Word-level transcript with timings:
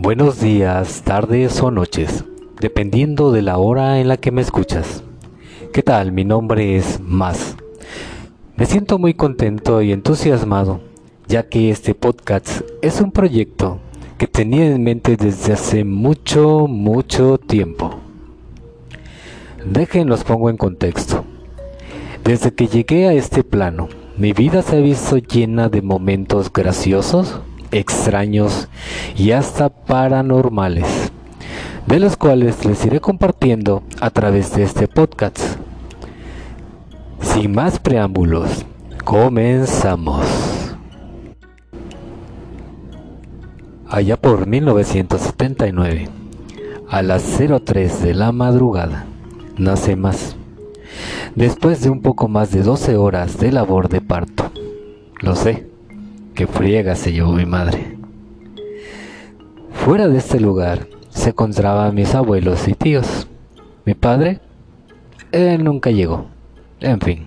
Buenos 0.00 0.40
días, 0.40 1.02
tardes 1.02 1.60
o 1.60 1.72
noches, 1.72 2.24
dependiendo 2.60 3.32
de 3.32 3.42
la 3.42 3.58
hora 3.58 3.98
en 3.98 4.06
la 4.06 4.16
que 4.16 4.30
me 4.30 4.40
escuchas. 4.40 5.02
¿Qué 5.72 5.82
tal? 5.82 6.12
Mi 6.12 6.24
nombre 6.24 6.76
es 6.76 7.00
Más. 7.00 7.56
Me 8.54 8.64
siento 8.64 9.00
muy 9.00 9.14
contento 9.14 9.82
y 9.82 9.90
entusiasmado, 9.90 10.80
ya 11.26 11.48
que 11.48 11.70
este 11.70 11.96
podcast 11.96 12.60
es 12.80 13.00
un 13.00 13.10
proyecto 13.10 13.80
que 14.18 14.28
tenía 14.28 14.66
en 14.66 14.84
mente 14.84 15.16
desde 15.16 15.54
hace 15.54 15.82
mucho, 15.82 16.68
mucho 16.68 17.36
tiempo. 17.36 17.96
Déjenlos 19.66 20.22
pongo 20.22 20.48
en 20.48 20.58
contexto. 20.58 21.24
Desde 22.22 22.54
que 22.54 22.68
llegué 22.68 23.08
a 23.08 23.14
este 23.14 23.42
plano, 23.42 23.88
mi 24.16 24.32
vida 24.32 24.62
se 24.62 24.76
ha 24.76 24.80
visto 24.80 25.16
llena 25.16 25.68
de 25.68 25.82
momentos 25.82 26.52
graciosos, 26.52 27.40
extraños 27.70 28.68
y 29.16 29.32
hasta 29.32 29.68
paranormales, 29.68 31.12
de 31.86 32.00
los 32.00 32.16
cuales 32.16 32.64
les 32.64 32.84
iré 32.84 33.00
compartiendo 33.00 33.82
a 34.00 34.10
través 34.10 34.54
de 34.54 34.62
este 34.62 34.88
podcast. 34.88 35.40
Sin 37.20 37.52
más 37.52 37.78
preámbulos, 37.78 38.64
comenzamos. 39.04 40.26
Allá 43.88 44.16
por 44.16 44.46
1979, 44.46 46.08
a 46.90 47.02
las 47.02 47.22
03 47.22 48.02
de 48.02 48.14
la 48.14 48.32
madrugada, 48.32 49.06
nace 49.56 49.96
más. 49.96 50.36
Después 51.34 51.82
de 51.82 51.90
un 51.90 52.02
poco 52.02 52.28
más 52.28 52.50
de 52.50 52.62
12 52.62 52.96
horas 52.96 53.38
de 53.38 53.52
labor 53.52 53.88
de 53.88 54.00
parto. 54.00 54.50
Lo 55.20 55.34
sé, 55.36 55.66
que 56.38 56.46
friega 56.46 56.94
se 56.94 57.12
llevó 57.12 57.32
mi 57.32 57.46
madre. 57.46 57.98
Fuera 59.72 60.06
de 60.06 60.18
este 60.18 60.38
lugar 60.38 60.86
se 61.08 61.30
encontraban 61.30 61.96
mis 61.96 62.14
abuelos 62.14 62.68
y 62.68 62.74
tíos. 62.74 63.26
Mi 63.84 63.94
padre, 63.94 64.38
él 65.32 65.64
nunca 65.64 65.90
llegó. 65.90 66.26
En 66.78 67.00
fin. 67.00 67.26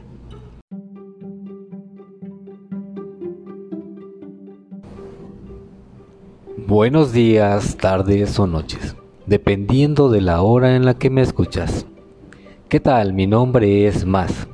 Buenos 6.66 7.12
días, 7.12 7.76
tardes 7.76 8.40
o 8.40 8.48
noches, 8.48 8.96
dependiendo 9.26 10.10
de 10.10 10.22
la 10.22 10.42
hora 10.42 10.78
en 10.78 10.86
la 10.86 10.94
que 10.94 11.10
me 11.10 11.22
escuchas. 11.22 11.86
¿Qué 12.70 12.80
tal? 12.80 13.12
Mi 13.12 13.28
nombre 13.28 13.88
es 13.88 14.06
Más. 14.06 14.48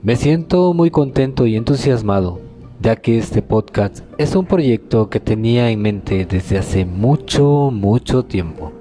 Me 0.00 0.14
siento 0.14 0.74
muy 0.74 0.92
contento 0.92 1.44
y 1.44 1.56
entusiasmado, 1.56 2.43
ya 2.84 2.96
que 2.96 3.16
este 3.16 3.40
podcast 3.40 4.00
es 4.18 4.36
un 4.36 4.44
proyecto 4.44 5.08
que 5.08 5.18
tenía 5.18 5.70
en 5.70 5.80
mente 5.80 6.26
desde 6.26 6.58
hace 6.58 6.84
mucho, 6.84 7.70
mucho 7.72 8.26
tiempo. 8.26 8.72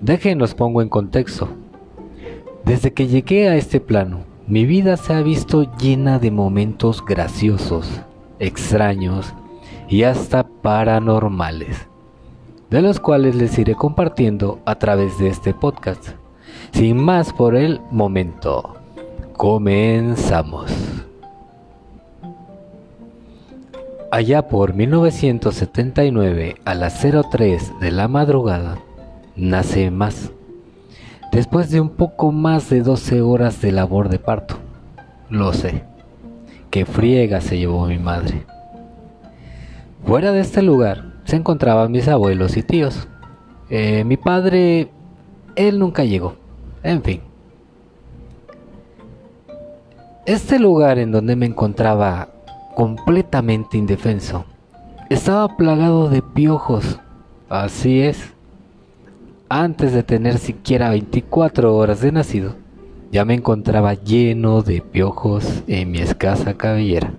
Déjenos 0.00 0.54
pongo 0.54 0.80
en 0.80 0.88
contexto. 0.88 1.50
Desde 2.64 2.94
que 2.94 3.06
llegué 3.06 3.50
a 3.50 3.56
este 3.56 3.80
plano, 3.80 4.20
mi 4.46 4.64
vida 4.64 4.96
se 4.96 5.12
ha 5.12 5.20
visto 5.20 5.70
llena 5.76 6.18
de 6.18 6.30
momentos 6.30 7.04
graciosos, 7.04 8.00
extraños 8.38 9.34
y 9.86 10.04
hasta 10.04 10.48
paranormales, 10.48 11.86
de 12.70 12.80
los 12.80 12.98
cuales 12.98 13.34
les 13.34 13.58
iré 13.58 13.74
compartiendo 13.74 14.58
a 14.64 14.76
través 14.76 15.18
de 15.18 15.28
este 15.28 15.52
podcast. 15.52 16.12
Sin 16.72 16.96
más 16.96 17.30
por 17.30 17.54
el 17.54 17.82
momento, 17.90 18.76
comenzamos. 19.36 20.97
Allá 24.10 24.48
por 24.48 24.72
1979 24.72 26.56
a 26.64 26.74
las 26.74 27.04
03 27.30 27.72
de 27.78 27.90
la 27.90 28.08
madrugada, 28.08 28.78
nace 29.36 29.90
más. 29.90 30.32
Después 31.30 31.70
de 31.70 31.82
un 31.82 31.90
poco 31.90 32.32
más 32.32 32.70
de 32.70 32.80
12 32.80 33.20
horas 33.20 33.60
de 33.60 33.70
labor 33.70 34.08
de 34.08 34.18
parto. 34.18 34.56
Lo 35.28 35.52
sé. 35.52 35.84
Que 36.70 36.86
friega 36.86 37.42
se 37.42 37.58
llevó 37.58 37.86
mi 37.86 37.98
madre. 37.98 38.46
Fuera 40.06 40.32
de 40.32 40.40
este 40.40 40.62
lugar 40.62 41.12
se 41.24 41.36
encontraban 41.36 41.92
mis 41.92 42.08
abuelos 42.08 42.56
y 42.56 42.62
tíos. 42.62 43.08
Eh, 43.68 44.04
mi 44.04 44.16
padre, 44.16 44.88
él 45.54 45.78
nunca 45.78 46.04
llegó. 46.04 46.36
En 46.82 47.02
fin. 47.02 47.20
Este 50.24 50.58
lugar 50.58 50.98
en 50.98 51.12
donde 51.12 51.36
me 51.36 51.44
encontraba 51.44 52.30
completamente 52.78 53.76
indefenso 53.76 54.44
estaba 55.10 55.56
plagado 55.56 56.08
de 56.08 56.22
piojos. 56.22 57.00
Así 57.48 58.02
es. 58.02 58.34
Antes 59.48 59.92
de 59.92 60.04
tener 60.04 60.38
siquiera 60.38 60.90
24 60.90 61.74
horas 61.74 62.00
de 62.02 62.12
nacido, 62.12 62.54
ya 63.10 63.24
me 63.24 63.34
encontraba 63.34 63.94
lleno 63.94 64.62
de 64.62 64.80
piojos 64.80 65.64
en 65.66 65.90
mi 65.90 65.98
escasa 65.98 66.54
cabellera. 66.54 67.14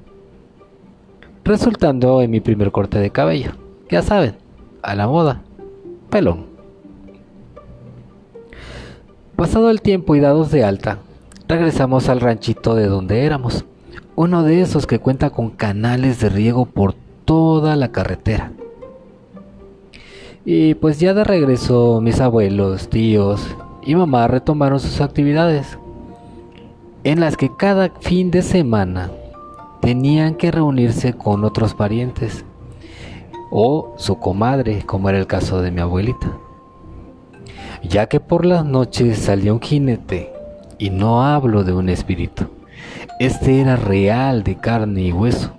Resultando 1.44 2.22
en 2.22 2.32
mi 2.32 2.40
primer 2.40 2.72
corte 2.72 2.98
de 3.00 3.10
cabello. 3.10 3.52
Ya 3.92 4.02
saben, 4.02 4.36
a 4.82 4.96
la 4.96 5.10
moda. 5.10 5.42
Pelón. 6.10 6.46
Pasado 9.36 9.70
el 9.70 9.82
tiempo 9.82 10.16
y 10.16 10.22
dados 10.22 10.52
de 10.52 10.64
alta, 10.64 11.00
regresamos 11.50 12.08
al 12.08 12.22
ranchito 12.22 12.76
de 12.76 12.88
donde 12.88 13.26
éramos, 13.26 13.66
uno 14.20 14.44
de 14.44 14.60
esos 14.60 14.86
que 14.86 15.00
cuenta 15.00 15.30
con 15.30 15.50
canales 15.50 16.20
de 16.20 16.28
riego 16.28 16.66
por 16.66 16.94
toda 17.24 17.78
la 17.78 17.94
carretera. 17.94 18.52
Y 20.44 20.74
pues 20.74 21.00
ya 21.00 21.14
de 21.14 21.24
regreso 21.24 22.02
mis 22.02 22.20
abuelos, 22.20 22.90
tíos 22.90 23.56
y 23.82 23.96
mamá 23.96 24.28
retomaron 24.28 24.82
sus 24.82 25.00
actividades, 25.00 25.80
en 27.06 27.22
las 27.22 27.38
que 27.38 27.50
cada 27.56 27.92
fin 28.02 28.30
de 28.30 28.42
semana 28.42 29.10
tenían 29.80 30.36
que 30.36 30.52
reunirse 30.52 31.14
con 31.14 31.46
otros 31.46 31.74
parientes 31.74 32.44
o 33.52 33.94
su 33.96 34.20
comadre, 34.20 34.84
como 34.86 35.08
era 35.08 35.18
el 35.18 35.28
caso 35.28 35.62
de 35.62 35.72
mi 35.72 35.80
abuelita 35.80 36.30
ya 37.84 38.08
que 38.08 38.20
por 38.20 38.46
las 38.46 38.66
noches 38.66 39.18
salía 39.18 39.54
un 39.54 39.62
jinete, 39.62 40.34
y 40.78 40.90
no 40.90 41.24
hablo 41.24 41.64
de 41.64 41.72
un 41.72 41.88
espíritu. 41.88 42.59
Este 43.20 43.62
era 43.62 43.76
real 43.76 44.44
de 44.44 44.56
carne 44.56 45.02
y 45.02 45.12
hueso, 45.12 45.52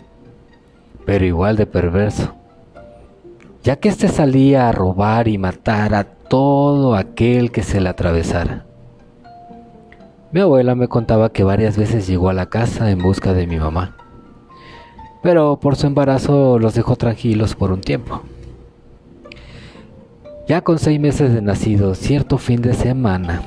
pero 1.05 1.25
igual 1.25 1.57
de 1.57 1.67
perverso, 1.67 2.35
ya 3.63 3.77
que 3.77 3.89
este 3.89 4.09
salía 4.09 4.69
a 4.69 4.73
robar 4.73 5.29
y 5.29 5.39
matar 5.39 5.95
a 5.95 6.05
todo 6.05 6.95
aquel 6.95 7.51
que 7.53 7.63
se 7.63 7.81
le 7.81 7.89
atravesara. 7.89 8.65
Mi 10.33 10.41
abuela 10.41 10.75
me 10.75 10.89
contaba 10.89 11.33
que 11.33 11.45
varias 11.45 11.77
veces 11.77 12.07
llegó 12.07 12.31
a 12.31 12.35
la 12.35 12.47
casa 12.47 12.91
en 12.91 12.99
busca 13.01 13.35
de 13.35 13.47
mi 13.47 13.59
mamá, 13.59 13.97
pero 15.23 15.59
por 15.59 15.77
su 15.77 15.87
embarazo 15.87 16.59
los 16.59 16.75
dejó 16.75 16.97
tranquilos 16.97 17.55
por 17.55 17.73
un 17.73 17.81
tiempo. 17.81 18.23
Ya 20.49 20.63
con 20.63 20.79
seis 20.79 20.99
meses 20.99 21.33
de 21.33 21.43
nacido, 21.43 21.95
cierto 21.95 22.39
fin 22.39 22.63
de 22.63 22.75
semana, 22.75 23.43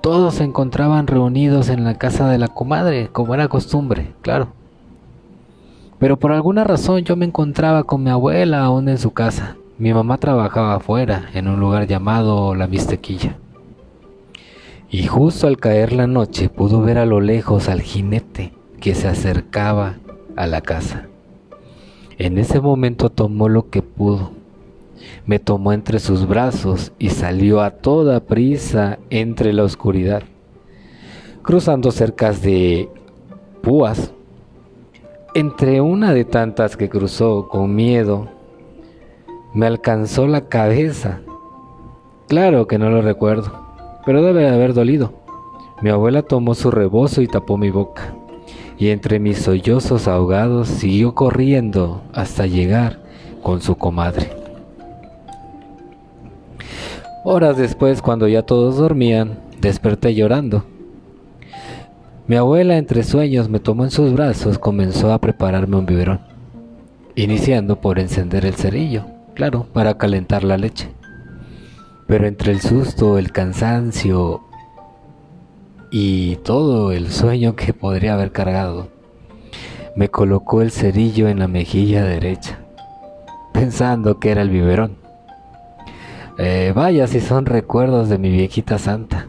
todos 0.00 0.34
se 0.34 0.44
encontraban 0.44 1.06
reunidos 1.06 1.68
en 1.68 1.84
la 1.84 1.94
casa 1.94 2.28
de 2.28 2.38
la 2.38 2.48
comadre, 2.48 3.08
como 3.12 3.34
era 3.34 3.48
costumbre, 3.48 4.12
claro. 4.22 4.48
Pero 5.98 6.18
por 6.18 6.32
alguna 6.32 6.64
razón 6.64 7.02
yo 7.02 7.16
me 7.16 7.26
encontraba 7.26 7.84
con 7.84 8.02
mi 8.02 8.10
abuela 8.10 8.64
aún 8.64 8.88
en 8.88 8.98
su 8.98 9.12
casa. 9.12 9.56
Mi 9.76 9.92
mamá 9.92 10.18
trabajaba 10.18 10.76
afuera, 10.76 11.28
en 11.34 11.48
un 11.48 11.60
lugar 11.60 11.86
llamado 11.86 12.54
La 12.54 12.66
Mistequilla. 12.66 13.36
Y 14.90 15.06
justo 15.06 15.46
al 15.46 15.58
caer 15.58 15.92
la 15.92 16.06
noche 16.06 16.48
pudo 16.48 16.80
ver 16.80 16.98
a 16.98 17.06
lo 17.06 17.20
lejos 17.20 17.68
al 17.68 17.80
jinete 17.80 18.52
que 18.80 18.94
se 18.94 19.08
acercaba 19.08 19.96
a 20.36 20.46
la 20.46 20.62
casa. 20.62 21.06
En 22.18 22.38
ese 22.38 22.60
momento 22.60 23.10
tomó 23.10 23.48
lo 23.48 23.68
que 23.70 23.82
pudo 23.82 24.32
me 25.26 25.38
tomó 25.38 25.72
entre 25.72 25.98
sus 25.98 26.26
brazos 26.26 26.92
y 26.98 27.10
salió 27.10 27.60
a 27.60 27.70
toda 27.70 28.20
prisa 28.20 28.98
entre 29.10 29.52
la 29.52 29.64
oscuridad, 29.64 30.22
cruzando 31.42 31.90
cercas 31.90 32.42
de 32.42 32.88
púas. 33.62 34.12
Entre 35.34 35.80
una 35.80 36.12
de 36.12 36.24
tantas 36.24 36.76
que 36.76 36.88
cruzó 36.88 37.48
con 37.48 37.74
miedo, 37.74 38.28
me 39.54 39.66
alcanzó 39.66 40.26
la 40.26 40.42
cabeza. 40.42 41.20
Claro 42.28 42.66
que 42.66 42.78
no 42.78 42.90
lo 42.90 43.02
recuerdo, 43.02 43.52
pero 44.04 44.22
debe 44.22 44.48
haber 44.48 44.74
dolido. 44.74 45.12
Mi 45.82 45.90
abuela 45.90 46.22
tomó 46.22 46.54
su 46.54 46.70
rebozo 46.70 47.22
y 47.22 47.26
tapó 47.26 47.56
mi 47.56 47.70
boca, 47.70 48.14
y 48.76 48.90
entre 48.90 49.18
mis 49.18 49.38
sollozos 49.38 50.08
ahogados 50.08 50.68
siguió 50.68 51.14
corriendo 51.14 52.02
hasta 52.12 52.46
llegar 52.46 53.00
con 53.42 53.62
su 53.62 53.76
comadre. 53.76 54.39
Horas 57.32 57.56
después, 57.56 58.02
cuando 58.02 58.26
ya 58.26 58.42
todos 58.42 58.78
dormían, 58.78 59.38
desperté 59.60 60.16
llorando. 60.16 60.64
Mi 62.26 62.34
abuela, 62.34 62.76
entre 62.76 63.04
sueños, 63.04 63.48
me 63.48 63.60
tomó 63.60 63.84
en 63.84 63.92
sus 63.92 64.12
brazos, 64.12 64.58
comenzó 64.58 65.12
a 65.12 65.20
prepararme 65.20 65.76
un 65.76 65.86
biberón, 65.86 66.22
iniciando 67.14 67.80
por 67.80 68.00
encender 68.00 68.44
el 68.44 68.54
cerillo, 68.54 69.04
claro, 69.34 69.68
para 69.72 69.96
calentar 69.96 70.42
la 70.42 70.56
leche. 70.56 70.88
Pero 72.08 72.26
entre 72.26 72.50
el 72.50 72.60
susto, 72.60 73.16
el 73.16 73.30
cansancio 73.30 74.40
y 75.92 76.34
todo 76.34 76.90
el 76.90 77.12
sueño 77.12 77.54
que 77.54 77.72
podría 77.72 78.14
haber 78.14 78.32
cargado, 78.32 78.88
me 79.94 80.08
colocó 80.08 80.62
el 80.62 80.72
cerillo 80.72 81.28
en 81.28 81.38
la 81.38 81.46
mejilla 81.46 82.02
derecha, 82.02 82.58
pensando 83.52 84.18
que 84.18 84.32
era 84.32 84.42
el 84.42 84.50
biberón. 84.50 84.99
Eh, 86.42 86.72
vaya 86.74 87.06
si 87.06 87.20
son 87.20 87.44
recuerdos 87.44 88.08
de 88.08 88.16
mi 88.16 88.30
viejita 88.30 88.78
santa. 88.78 89.28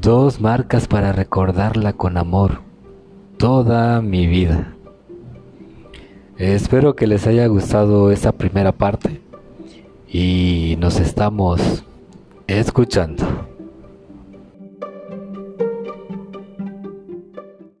Dos 0.00 0.40
marcas 0.40 0.88
para 0.88 1.12
recordarla 1.12 1.92
con 1.92 2.16
amor 2.16 2.60
toda 3.36 4.00
mi 4.00 4.26
vida. 4.26 4.74
Espero 6.38 6.96
que 6.96 7.06
les 7.06 7.26
haya 7.26 7.46
gustado 7.48 8.10
esta 8.10 8.32
primera 8.32 8.72
parte 8.72 9.20
y 10.08 10.76
nos 10.78 11.00
estamos 11.00 11.84
escuchando. 12.46 13.35